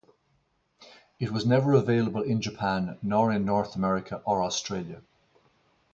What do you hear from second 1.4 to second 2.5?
never available in